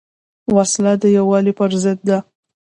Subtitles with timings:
[0.55, 2.17] وسله د یووالي پر ضد ده